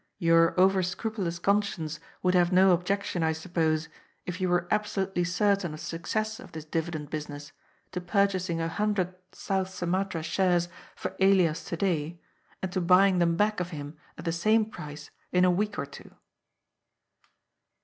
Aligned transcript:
Your 0.17 0.59
over 0.59 0.81
scrupulous 0.81 1.37
conscience 1.37 1.99
would 2.23 2.33
have 2.33 2.51
no 2.51 2.71
objection, 2.71 3.21
I 3.21 3.33
suppose, 3.33 3.87
if 4.25 4.41
you 4.41 4.49
were 4.49 4.67
absolutely 4.71 5.23
certain 5.23 5.75
of 5.75 5.79
the 5.79 5.85
success 5.85 6.39
of 6.39 6.53
this 6.53 6.65
dividend 6.65 7.11
business, 7.11 7.51
to 7.91 8.01
purchasing 8.01 8.59
a 8.59 8.67
hundred 8.67 9.13
South 9.31 9.69
Sumatra 9.69 10.23
shares 10.23 10.69
for 10.95 11.15
Elias 11.19 11.63
to 11.65 11.77
day, 11.77 12.19
and 12.63 12.71
to 12.71 12.81
buy 12.81 13.09
ing 13.09 13.19
them 13.19 13.37
back 13.37 13.59
of 13.59 13.69
him 13.69 13.95
at 14.17 14.25
the 14.25 14.31
same 14.31 14.65
price 14.65 15.11
in 15.31 15.45
a 15.45 15.51
week 15.51 15.77
or 15.77 15.85
two." 15.85 16.09